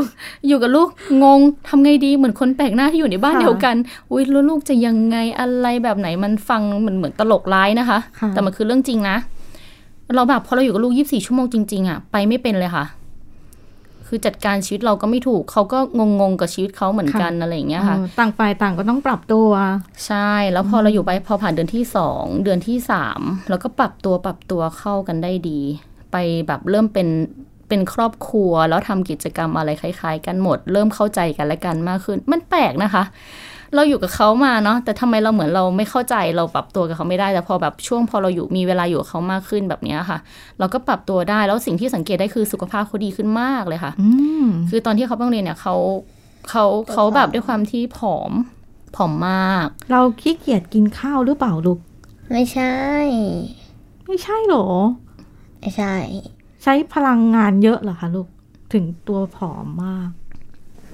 [0.48, 0.88] อยู่กับลูก
[1.24, 3.76] งงทำไงดีเหมือนคนแปลกหน้าที่อยู่ในบ้านค่ะเดียวกัน
[4.10, 9.16] อุ้ยแล้วลูกจะยังไงอะไรแบบไหนมันฟังเหมือนเหมือนตลกร้ายนะคะค่ะแต่มันคือเรื่องจริงนะ
[10.14, 12.84] เราแบบพอเราอยู่กับลูก 24 ชั่วโมงจริงๆอะไปไม่เป็นเลยค่ะ
[14.12, 15.78] คือจัดการชีวิตเราก็ไม่ถูก เขาก็
[16.20, 19.50] งงๆกับชีวิตเขาเหมือนกันอะไรอย่างเงี้ยค่ะเออต่างฝ่ายต่างก็ต้องปรับตัว
[20.06, 25.60] ใช่ แล้วพอเราอยู่ไปพอผ่านเดือนที่สองเดือนที่สามแล้วก็ปรับตัวปรับตัวเข้ากันได้ดี
[26.12, 27.08] ไปแบบเริ่มเป็น
[27.68, 33.04] เป็นครอบครัวแล้วทำกิจกรรมอะไรคล้าย ๆ กันหมด เริ่มเข้าใจกันและกันมากขึ้น มันแปลกนะคะ
[33.74, 40.18] เราอยู่กับเขามาเนาะแต่ทำไมเราเหมือนเราไม่เข้าใจเราปรับตัวกับเขาไม่ได้แต่พอแบบช่วงพอเราอยู่มีเวลาอยู่กับเขามากขึ้นแบบเนี้ยค่ะ
[40.58, 44.08] เราก็ปรับตัวได้แล้วสิ่งที่สังเกตได้คือสุขภาพเขาดีขึ้นมากเลยค่ะอื
[44.44, 45.74] มคือตอนที่เขาไปโรงเรียนเนี่ยเขา
[46.48, 48.32] เขาเขาแบบด้วยความที่ผอม
[48.96, 51.78] ผอมมาก เราขี้เกียจกินข้าวหรือเปล่าลูก
[52.30, 52.74] ไม่ใช่
[54.06, 54.66] ไม่ใช่หรอ
[55.60, 55.94] ไม่ใช่
[56.62, 58.28] ใช้พลังงานเยอะเหรอคะลูก
[58.72, 60.10] ถึงตัวผอมมาก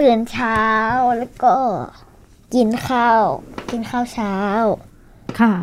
[0.00, 0.60] ตื่นเช้า
[1.18, 1.54] แล้วก็
[2.56, 3.24] กินข้าว
[3.70, 4.34] กินข้าวเช้า
[5.40, 5.54] ค่ะ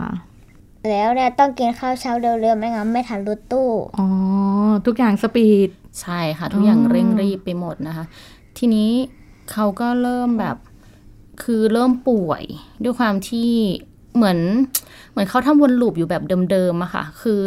[0.90, 4.08] แล้วเนี่ยต้องกินข้าวเช้าเร็วๆไม่งั้นไม่ทันรถตู้ อ๋อ
[4.86, 5.70] ทุกอย่างสปีด
[6.02, 8.06] ใช่ค่ะ ทุกอย่างอ๋อเร่งรีบไปหมดนะคะ
[8.58, 8.92] ทีนี้
[9.52, 10.58] เขาก็เริ่มแบบ
[11.44, 12.44] คือเริ่มป่วย
[12.84, 13.52] ด้วยความที่
[14.16, 14.40] เหมือน
[15.12, 17.42] เหมือนเขาทำวนลูปอยู่แบบเดิมๆอะค่ะ คือ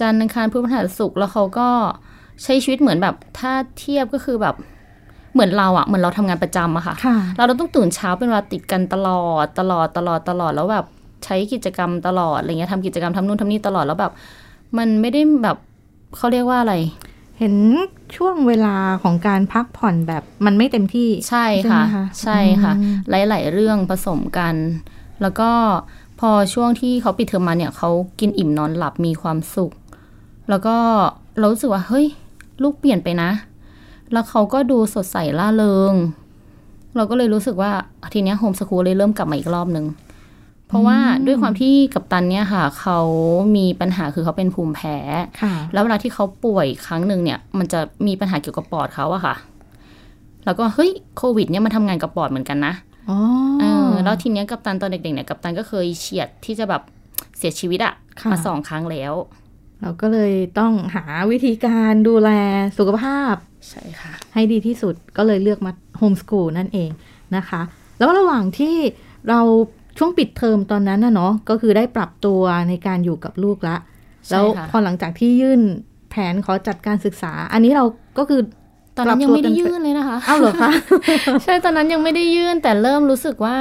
[0.00, 1.68] จันทร์อังคารพุธพฤหัสศุกร์แล้วเขาก็
[2.42, 4.54] ใช้ชีวิตเหมือนแบบ ถ้าเทียบก็คือแบบ
[5.36, 10.86] เหมือนเราอะเหมือนเราทำงานประจำอะค่ะค่ะเราต้องตื่นเช้าเป็นเวลาติดกันตลอดตลอดตลอดตลอดแล้วแบบ
[11.24, 14.12] ใช้กิจกรรมตลอดอะไรเงี้ยทำกิจกรรมทำนู่นทำนี่ตลอดแล้วแบบ
[14.78, 15.56] มันไม่ได้แบบ
[16.16, 16.74] เขาเรียกว่าอะไร
[17.38, 17.54] เห็น
[18.16, 22.94] ช่วงเวลาของการพักผ่อนแบบมันไม่เต็มที่ใช่ใช่ไหมค่ะคะใช่ค่ะอืม
[23.28, 24.54] หลาย ๆ เรื่องผสมกัน
[25.22, 25.50] แล้วก็
[26.20, 29.72] พอช่วงที่เขาปิดเทอมมาเนี่ยเขากินอิ่มนอนหลับมีความสุข
[30.50, 30.76] แล้วก็
[31.38, 32.06] เรารู้สึกว่าเฮ้ย
[32.62, 33.30] ลูกเปลี่ยนไปนะ
[34.12, 35.94] แล้วเขาก็ดูสดใสล่าเริง
[36.96, 37.72] เราก็เลยรู้สึกว่า
[38.14, 39.86] ทีเนี้ยโฮมสคูลเลยเริ่มกลับมาอีกรอบหนึ่ง
[40.68, 42.98] เพราะว่าด้วยความที่กัปตันเนี่ยค่ะ เขา
[43.56, 44.96] มีปัญหาคือเขาเป็นภูมิแพ้
[45.42, 49.34] ค่ะแล้วเวลาที่เขาป่วยครั้งหนึ่งเนี่ย มันจะมีปัญหาเกี่ยวกับปอดเขาอะค่ะ
[50.44, 52.74] แล้วก็เฮ้ยโควิดเนี่ยมันทำงานกับปอดเหมือนกันนะ
[53.10, 53.18] อ๋อ
[53.60, 56.82] เออแล้วทีเนี้ยกัปตันตอนเด็กๆเนี่ยกัปตันก็เคยเฉียดที่จะแบบ
[57.38, 59.12] เสียชีวิตอะค่ะมาสองครั้งแล้ว
[59.80, 62.30] เราก็เลยต้องหาวิธีการดูแล
[62.78, 63.34] สุขภาพ
[63.70, 66.90] ใช่ค่ะ ให้ดีที่สุดก็เลยเลือกมาโฮมส o ูลนั่นเอง
[67.36, 67.60] นะคะ
[67.98, 68.76] แล้วระหว่างที่
[69.28, 69.40] เรา
[69.98, 73.76] ช่วงปิดเทอมตอนนั้นนะเนาะก็คือได้ปรับตัวในการอยู่กับลูกละ
[74.26, 75.60] ใช่แล้วค่ะพอหลังจากที่ยื่น
[76.10, 77.84] แผนขอจัดการศึกษา อันนี้เรา
[78.18, 78.40] ก็คือ
[78.96, 80.70] ตอนนั้นยังไม่ได้ยื่นเลยนะคะเอ้าเหรอคะ
[81.44, 83.56] ใช่ ตอนนั้นยังไม่ได้ยื่นแต่เริ่มรู้สึกว่า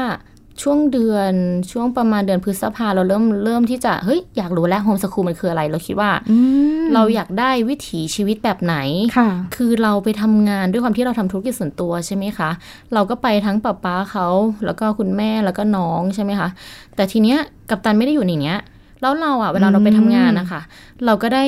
[0.61, 1.33] ช่วงเดือน
[1.71, 6.37] ช่วงประมาณเดือนพฤษภาเราเริ่มเริ่มที่จะเฮ้ยอยากรู้แล้วโฮมสคูลมันคืออะไร เราคิดว่าอื
[6.81, 8.75] มเราอยากได้วิถีชีวิตแบบไหน
[9.17, 12.49] ค่ะ คือเราไปทำงานด้วยความที่เราทำธุรกิจส่วนตัวใช่ไหมคะ
[12.93, 14.27] เราก็ไปทั้งป้าป้าเขา
[14.65, 16.49] แล้วก็คุณแม่แล้วก็น้องใช่ไหมคะ
[16.95, 17.37] แต่ทีเนี้ย
[17.69, 18.59] กัปตันไม่ได้อยู่ในเนี้ย
[19.01, 20.61] เรแล้วเราอะเวลาเราไปทำงานนะคะ
[21.05, 21.43] เราก็ได้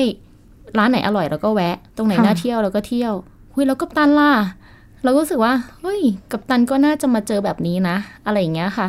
[0.78, 3.12] ร้านไหนอร่อยเราก็แวะ ตรงไหนค่ะน่าเที่ยวเราก็เที่ยว
[3.54, 4.30] หุยแล้วกัปตันล่ะ
[5.02, 8.88] เราก็รู้สึกว่าเฮ้ยกัปตันก็น่าจะมาเจอแบบนี้นะ อะไรอย่างเงี้ยค่ะ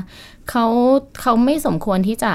[0.50, 0.66] เขา
[1.22, 2.32] เขาไม่สมควรที่จะ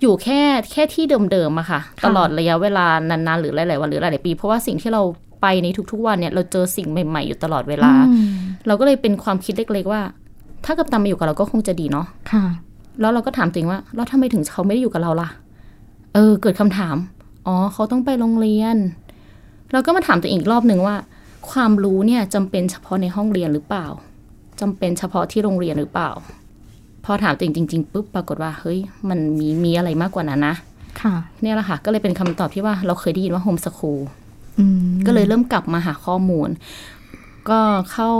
[0.00, 0.40] อยู่แค่
[0.72, 5.02] แค่ที่เดิมๆอะค่ะค่ะ ตลอดระยะเวลานานๆหรือหลายๆวันหรือหลายๆปี เพราะว่าสิ่งที่เรา
[5.42, 8.26] ไปในทุกๆวันเนี่ย เราเจอสิ่งใหม่ๆอยู่ตลอดเวลาอืม
[8.66, 10.02] เราก็เลยเป็นความคิดเล็กๆว่า
[10.64, 12.44] ถ้ากัปตันมาอยู่กับเราก็คงจะดีเนาะค่ะ
[13.00, 15.28] แล้วเราก็ถามตัวเองว่าแล้วทำไมถึงเขาไม่ได้อยู่กับเราล่ะ
[16.14, 16.96] เออ เกิดคำถาม
[17.46, 18.76] อ๋อเขาต้องไปโรงเรียน
[19.72, 20.96] เราก็มาถามตัวเองอีกรอบหนึ่งว่า
[21.50, 23.86] ความรู้เนี่ยจำเป็นเฉพาะในห้องเรียนหรือเปล่า
[24.60, 26.10] จำเป็นเฉพาะที่โรงเรียนหรือเปล่า
[27.04, 28.78] พอถามตัวเองจริงๆปุ๊บปรากฏว่า เฮ้ย
[29.08, 30.54] มันมีมีอะไรมากกว่านั้นนะ
[31.00, 34.00] ค่ะเนี่ยแหละค่ะ ก็เลยเป็นคำตอบที่ว่าเราเคยได้ยินว่าโฮมสคูล
[34.58, 36.48] อืมก็เลยเริ่มกลับมาหาข้อมูล
[37.50, 37.60] ก็
[37.92, 38.10] เข้า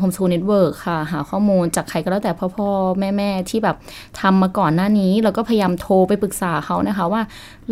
[0.00, 2.68] Homeschool Network ค่ะ หาข้อมูลจากใครก็แล้วแต่พ่อพ่อ
[3.00, 3.76] แม่แม่ที่แบบ
[4.20, 7.22] ทำมาก่อนหน้านี้เราก็พยายามโทรไปปรึกษาเขานะคะว่า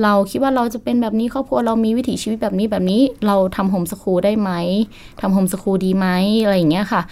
[0.03, 4.51] เราคิดว่าเราจะเป็นแบบนี้ครอบครัวเรามีวิถีชีวิตแบบนี้แบบนี้เราทำโฮมสคูลได้ไหม
[5.21, 6.07] ทำโฮมสคูลดีไหม
[6.43, 7.03] อะไรอย่างเงี้ยค่ะ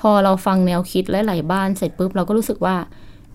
[0.00, 2.76] พอเราฟังแนวคิดและหลายๆบ้านเสร็จปุ๊บเราก็รู้สึกว่า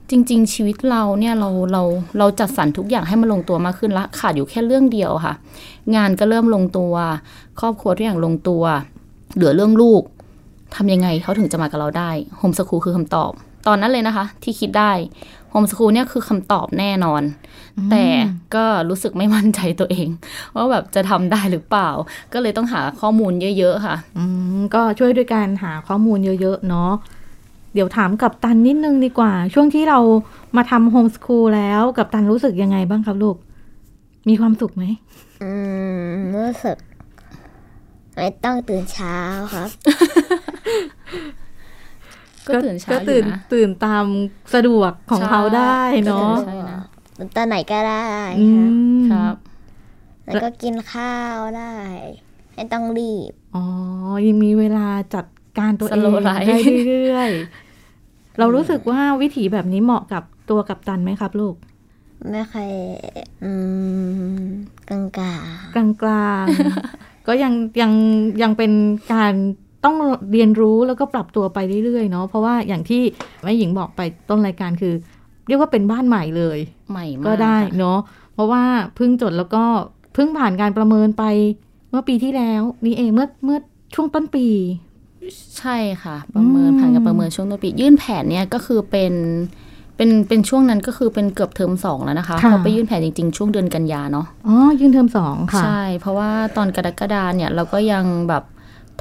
[0.10, 1.84] จริง ๆ ชีวิตเราเนี่ยเราเรา
[2.18, 5.34] เราจัดสรรทุกอย่างให้มันลงตัวมากขึ้นละขาดอยู่แค่เรื่องเดียวค่ะ
[5.96, 6.94] งานก็เริ่มลงตัว
[7.60, 8.64] ครอบครัวทุกอย่างลงตัว
[9.36, 10.02] เหลือเรื่องลูก
[10.76, 13.32] ทำยังไงเขาถึงจะมากับเราได้โฮมสคูลคือคำตอบ
[13.68, 14.92] ตอนนั้นเลยนะคะ ที่คิดได้
[15.50, 17.24] โฮมสคูลเนี่ยคือคำตอบแน่นอน
[17.92, 18.06] แต่
[18.56, 20.08] ก็รู้สึกไม่มั่นใจตัวเอง
[20.56, 21.90] ว่าแบบจะทำได้หรือเปล่า
[22.34, 24.24] ก็เลยต้องหาข้อมูลเยอะๆค่ะ อื
[24.58, 26.92] มก็ช่วยด้วยการหาข้อมูลเยอะๆเนาะ
[27.74, 30.00] เดี๋ยวถามกับตันนิดนึงดีกว่า ช่วงที่เรา
[30.58, 33.36] มาทำโฮมสคูลแล้วกับตันรู้สึกยังไงบ้างครับลูก
[34.28, 34.84] มีความสุขไหม
[35.44, 35.52] อื
[36.06, 36.78] มรู้สึก
[38.16, 39.18] ไม่ต้องตื่นเช้า
[39.54, 39.70] ครับ
[42.48, 44.06] ก็ตื่นเช้าก็อตื่ยู่นนะตื่นตาม
[44.54, 46.82] สะดวกของเขาได้เนาะใช่นะ
[47.36, 48.08] ตอนไหนก็ได้
[48.40, 48.72] อืครับ
[49.02, 49.36] มครับ
[50.26, 51.74] แล้วก็กินข้าวได้
[52.54, 53.64] ไม่ต้องรีบ อ๋อ
[54.28, 55.26] ยังมีเวลาจัด
[55.58, 61.56] การตัวเอง Slow life ได้เรื่อยๆ เรารู้สึกว่าวิถีแบบนี้เหมาะกับตัวกับตันไหมครับลูก
[62.32, 62.70] ไม่ค่อย
[63.44, 63.54] อื
[64.44, 64.46] ม
[64.90, 65.38] กลางกลา
[65.88, 67.92] งกลางๆ ก็ยังยัง
[68.42, 68.72] ยังเป็น
[69.14, 69.34] การ
[69.86, 69.96] ต้อง
[70.32, 73.02] เรียนรู้แล้วก็ปรับตัวไปเรื่อยๆเนาะเพราะว่าอย่างที่
[73.44, 74.94] แม่หญิงบอกไปต้นรายการคือ
[75.48, 76.60] เรียกว่าเป็นบ้านใหม่เลย
[76.92, 78.00] ใหม่มากก็ได้ค่ะเนาะ
[78.34, 78.64] เพราะว่า
[78.96, 79.64] เพิ่งจดแล้วก็
[80.14, 81.24] เพิ่งผ่านการประเมินไป
[81.90, 83.60] เมื่อปีที่แล้วนี่เองเมื่อเมื่อ
[83.94, 84.48] ช่วงต้นปี
[85.58, 89.14] ใช่ค่ะ ประเมินอืมผ่านการประเมินช่วงต้นปี ยื่นแผนเนี่ยก็คือเป็น
[90.02, 98.44] เป็นเป็นช่วงนั้นก็คือเป็นเกือบเทอมสองแล้วนะคะพอไปยื่นแผนจริงๆ ช่วงเดือนกันยาเนาะอ๋อยื่นเทอมสองค่ะใช่ เพราะว่าตอนกรกฎาเนี่ยเราก็ยังแบบ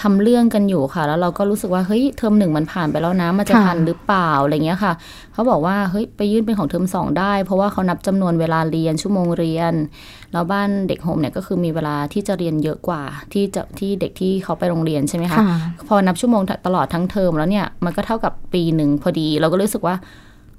[0.02, 4.92] ทำเรื่องกันอยู่ค่ะ แล้วเราก็รู้สึกว่าเฮ้ยเทอมหนึ่งมันผ่านไปแล้วนะมันจะค่ะทันหรือเปล่าอะไรเงี้ยค่ะ
[5.32, 9.74] เขาบอกว่าเฮ้ยไปยื่นเป็นของเทอมสองได้ เพราะว่าเขานับจำนวนเวลาเรียนชั่วโมงเรียน
[10.32, 15.58] แล้วบ้านเด็ก home เนี่ยก็คือมีเวลาที่จะเรียนเยอะกว่า ที่จะที่เด็กที่เขาไปโรงเรียนใช่ไหมคะค่ะ
[15.88, 19.96] พอนับชั่วโมงตลอดทั้งเทอมแล้วเนี่ยมันก็เท่ากับปีหนึ่งพอดี เราก็รู้สึกว่า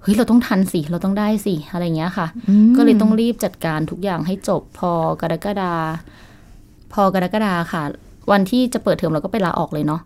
[0.02, 5.74] เฮ้ยเราต้องทันสิเราต้องได้สิอะไรเงี้ยค่ะอืมก็เลยต้องรีบจัดการทุกอย่างให้จบพอกรกฎา
[6.94, 7.84] พอกรกฎาค่ะ
[8.32, 10.02] วันที่จะเปิดเทอมเราก็ไปลาออกเลยเนาะ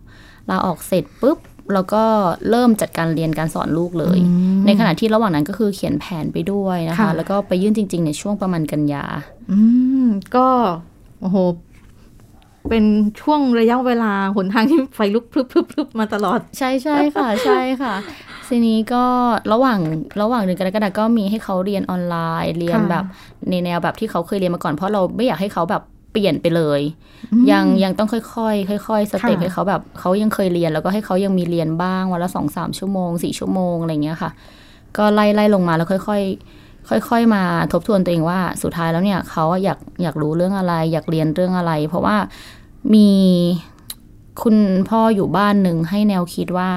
[0.50, 1.38] ลาออกเสร็จปุ๊บ
[1.72, 2.04] เราก็
[2.50, 9.04] เริ่มจัดการเรียนการสอนลูกเลยอืมในขณะที่ระหว่างนั้นก็คือเขียนแผนไปด้วยนะคะค่ะแล้วก็ไปยื่นจริง ๆ ในช่วงประมาณกันยา
[9.50, 9.58] อื
[10.04, 10.06] ม
[10.36, 10.46] ก็
[11.20, 11.36] โอ้โห
[12.68, 12.84] เป็น
[13.20, 17.94] ช่วงระยะเวลาหนทางที่ไฟลุกพรึบพรึบพรึบมาตลอด ใช่ใช่ค่ะ ใช่ค่ะ
[18.48, 19.04] ทีนี้ก็
[19.52, 19.80] ระหว่าง
[20.22, 23.04] ระหว่างเดือนกรกฎาก็มีให้เขาเรียนออนไลน์ เรียนค่ะแบบ
[23.50, 25.82] ในแนวแบบที่เขาเคยเรียนมาก่อนเพราะเราไม่อยากให้เขาแบบ
[26.12, 26.80] เปลี่ยนไปเลย
[27.50, 34.30] ยังยังต้องค่อยๆค่อยๆสเต็ปค่ะให้เขาแบบเขายังเคยเรียนแล้วก็ให้เขายังมีเรียนบ้างวันละสองสามชั่วโมงสี่ชั่วโมงอะไรเงี้ยค่ะ
[34.96, 36.22] ก็ไล่ไล่ลงมาแล้วค่อย
[36.62, 42.16] ๆค่อย ๆ มาทบทวนตัวเองว่าสุดท้ายแล้วเนี่ยเขาอยากอยากรู้เรื่องอะไร อยากเรียนเรื่องอะไร เพราะว่า
[42.94, 43.10] มี
[44.42, 44.56] คุณ
[44.88, 46.70] พ่ออยู่บ้านหนึ่งให้แนวคิดว่า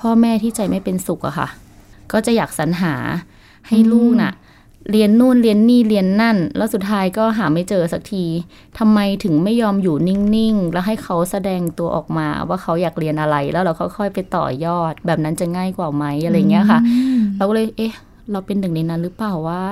[0.00, 1.48] พ่อแม่ที่ใจไม่เป็นสุขอะค่ะ
[2.12, 2.94] ก็จะอยากสรรหา
[3.68, 4.32] ให้ลูกน่ะ
[4.90, 8.24] เรียนนู่นเรียนนี่เรียนนั่น แล้วสุดท้ายก็หาไม่เจอสักที
[8.78, 16.80] ทำไมถึงไม่ยอมอยู่นิ่งๆ แล้วให้เขาแสดงตัวออกมาว่าเขาอยากเรียนอะไรแล้วเราค่อยๆไปต่อยอด แบบนั้นจะง่ายกว่าไหมอะไรเงี้ยค่ะ
[17.36, 17.94] เราก็เลยเอ๊ะ
[18.32, 19.62] เราเป็นหนึ่งในนั้นหรือเปล่าวะ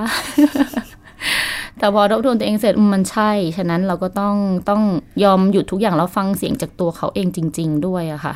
[1.80, 4.34] แต่พอทบทวนตัวเองเสร็จอืมมันใช่ ฉะนั้นเราก็ต้อง
[4.68, 4.82] ต้อง
[5.24, 8.34] ยอมหยุดทุกอย่างแล้วฟังเสียงจากตัวเขาเองจริง ๆ ด้วยอะค่ะ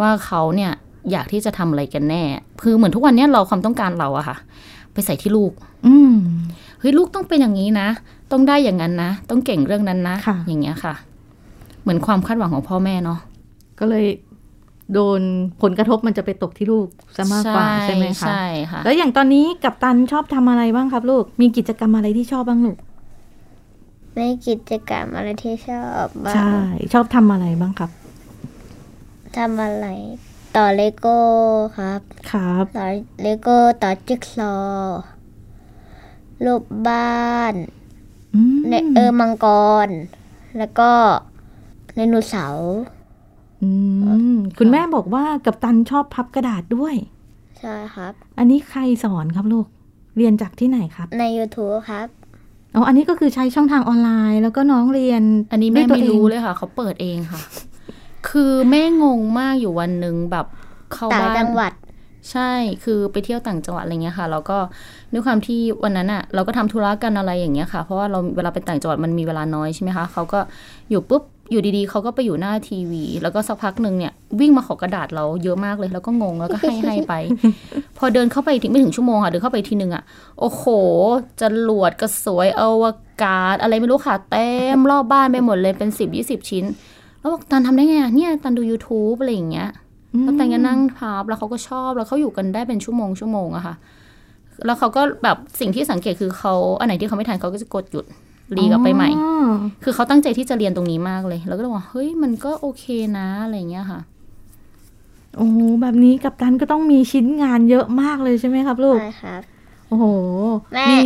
[0.00, 0.72] ว่าเขาเนี่ย
[1.10, 2.22] อยากที่จะทำอะไรกันแน่
[2.62, 4.36] คือเหมือนทุกวันเนี้ยเราความต้องการเราอะค่ะ
[4.92, 5.52] ไปใส่ที่ลูก
[5.86, 6.14] อืม
[6.80, 7.88] เฮ้ยลูกต้องเป็นอย่างนี้นะ
[8.30, 10.94] ต้องได้อย่างนั้นนะ ต้องเก่งเรื่องนั้นนะค่ะอย่างเงี้ยค่ะ
[11.82, 13.18] เหมือนความคาดหวังของพ่อแม่เนาะ
[13.78, 14.06] ก็เลย
[14.94, 15.20] โดน
[15.62, 22.76] ผลกระทบมันจะไปตกที่ลูกซะมากกว่าใช่ไหมคะใช่ค่ะ แล้วอย่างตอนนี้กับตันชอบทำอะไรบ้างครับลูก มีกิจกรรมอะไรที่ชอบบ้างลูก
[24.16, 27.90] ในกิจกรรมอะไรที่ชอบบ้าใช่งชอบทำอะไรบ้างครับ
[29.36, 29.86] ทำอะไร
[30.56, 31.18] ต่อเลโก้
[31.76, 32.86] ครับ ครับ ต่อ
[33.22, 35.00] เลโก้ต่อจิ๊กซอว์
[36.44, 37.54] รูปบ้าน
[38.34, 39.46] อืมในเออมังก
[39.86, 39.88] ร
[40.58, 40.90] แล้วก็
[41.94, 43.01] ไดโนเสาร์อืม
[44.58, 46.94] คุณแม่บอกว่ากัปตันชอบพับกระดาษด้วย
[47.60, 49.66] ใช่ครับ อันนี้ใครสอนครับลูก
[50.16, 52.06] เรียนจากที่ไหนครับ ใน YouTube ครับ
[52.74, 55.22] อ๋ออันนี้ก็คือใช้ช่องทางออนไลน์ แล้วก็น้องเรียน
[55.52, 57.40] อันนี้ด้แม่วยตัวไม่องรู้เลยค่ะ เขาเปิดเองค่ะ
[58.28, 60.46] คือแม่งงมากอยู่วันหนึ่งแบบ
[60.92, 61.72] เข้าต่างบ้านจังหวัด
[62.30, 62.50] ใช่
[62.84, 64.58] คือไปเที่ยวต่างจังหวัดอะไรเงี้ยค่ะ แล้วก็
[65.12, 70.40] ด้วยความที่วันนั้นอะเราก็ทำธุระกันอะไรอย่างเงี้ยค่ะ เพราะว่าเราเวลาไปต่างจังหวัดมันมีเวลาน้อยใช่ไหมคะเขาก็
[70.90, 71.22] อยู่ปุ๊บ
[71.52, 77.14] อยู่ดีๆเขาก็ไปอยู่หน้าทีวี แล้วก็สักพักหนึ่งเนี่ย วิ่งมาขอกระดาษเราเยอะมากเลย แล้วก็งงแล้วก็ให้ให้ไป
[77.98, 80.02] พอเดินเข้าไปถึงไม่ถึงชั่วโมงค่ะเดินเข้าไปทีนึงอะ
[80.40, 80.64] โอ้โห
[81.40, 82.84] จรวดกระสวยอว
[83.22, 86.64] กาศ อะไรไม่รู้ค่ะเต็มรอบบ้านไปหมดเลยเป็นสิบยี่สิบชิ้น
[87.18, 89.68] แล้วบอกตันทำได้ไงอะเนี่ยตันดู YouTube อะไรอย่างเงี้ย
[90.22, 93.74] แล้วแต่งก็นั่งพับแล้วเขาก็ชอบแล้วเขาอยู่กันได้เป็นชั่วโมงชั่วโมงอะค่ะ
[94.66, 98.06] แล้วเขาก็แบบสิ่งที่สังเกตคือเขาอันไหนที่เขาไม่ทันเขาก็จะกดหยุด
[98.56, 102.84] รีกลับไปใหม่อ๋อคือเขาตั้งใจที่จะเรียนตรงนี้มากเลย แล้วก็เลยว่าเฮ้ยมันก็โอเค
[103.18, 104.00] นะอะไรอย่างเงี้ยค่ะ
[105.36, 109.42] โอ้โหแบบนี้กับตันก็ต้องมีชิ้นงานเยอะมากเลยใช่ไหมครับ ลูกใช่ครับ
[109.88, 110.06] โอ้โห
[110.74, 110.98] แม่มี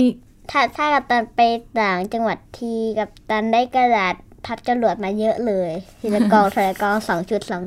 [0.51, 1.41] ถ้าถ้ากับตันไป
[1.81, 7.63] ต่างจังหวัดทีกับตันได้กระดาษพับจรวดมาเยอะเลยทีละกองทีละกองสองจุดสอง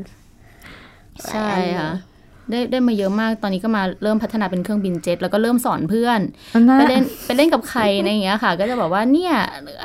[1.29, 1.91] ใช่ค่ะ
[2.51, 6.19] ได้ได้มาเยอะมาก ตอนนี้ก็มาเริ่มพัฒนาเป็นเครื่องบินเจ็ตแล้วก็เริ่มสอนเพื่อน
[6.55, 9.33] อันนั้นไปเล่นไปเล่นกับใครในอย่างเงี้ยค่ะ ก็จะบอกว่าเนี่ย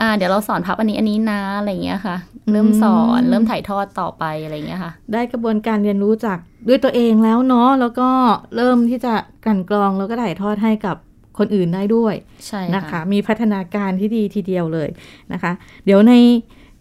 [0.01, 2.17] อ่าเดี๋ยวเราสอนพับอันนี้อันนี้นะอะไรอย่างเงี้ยค่ะ
[2.53, 8.09] เริ่มสอนเริ่มถ่ายทอดต่อไปอะไรอย่างเงี้ยค่ะ ได้กระบวนการเรียนรู้จากด้วยตัวเองแล้วเนาะแล้วก็
[8.57, 9.15] เริ่มที่จะ
[9.47, 10.97] กลั่นกรองแล้วก็ถ่ายทอดให้กับ
[11.39, 12.15] คนอื่นได้ด้วย
[12.47, 14.89] ใช่นะคะค่ะมีพัฒนาการที่ดีทีเดียวเลย
[15.33, 15.53] นะคะ
[15.85, 16.13] เดี๋ยวใน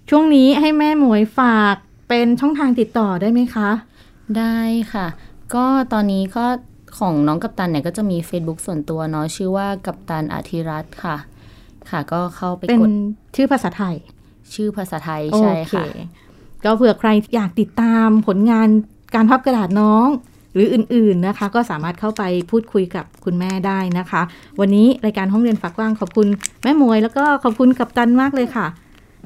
[0.09, 1.75] ช่วงนี้ให้แม่หมวยฝาก
[2.09, 3.69] เป็นช่องทางติดต่อได้ไหมคะ
[4.37, 4.57] ได้
[4.93, 5.07] ค่ะ
[5.55, 6.45] ก็ตอนนี้ก็
[6.99, 11.17] ของน้องกัปตันเนี่ยก็จะมี Facebook ส่วนตัวเนาะชื่อว่ากัปตันอาธิรัตน์ค่ะ
[11.89, 12.89] ค่ะ ก็เข้าไปเป็นกด
[13.35, 13.95] ชื่อภาษาไทย
[14.55, 15.85] ชื่อภาษาไทยใช่โอเคค่ะ
[16.63, 18.67] ก็เผื่อใครอยากติดตามผลงาน
[19.15, 20.07] การพับกระดาษน้อง
[20.53, 24.21] หรืออื่นๆนะคะ ก็สามารถเข้าไปพูดคุยกับคุณแม่ได้นะคะ
[24.59, 26.27] วันนี้รายการห้องเรียนฝากกว้างขอบคุณ
[26.63, 28.67] แม่หมวย แล้วก็ขอบคุณกัปตันมากเลยค่ะ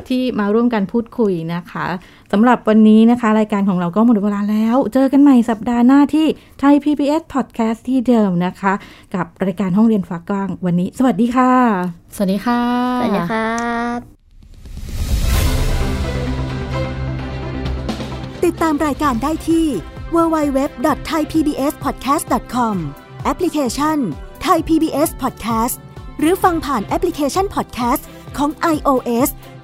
[0.09, 1.85] ที่มาร่วมกันพูดคุยนะคะ
[2.31, 6.27] สำหรับวันนี้นะคะ รายการของเราก็หมดเวลาแล้ว เจอกันใหม่สัปดาห์หน้าที่
[6.59, 8.73] ไทย PBS Podcast ที่เดิมนะคะ
[9.15, 11.51] กับรายการห้องเรียนฝากกว้างวันนี้ สวัสดีค่ะ
[12.15, 12.61] สวัสดีค่ะ
[13.01, 13.51] สวัสดีครั
[13.97, 13.99] บ
[18.45, 19.65] ติดตามรายการได้ที่
[20.15, 22.75] www.thaipbspodcast.com
[23.23, 23.97] แอปพลิเคชัน
[24.45, 25.75] Thai PBS Podcast
[26.19, 28.03] หรือฟังผ่านแอปพลิเคชัน Podcast
[28.37, 29.29] ของ iOS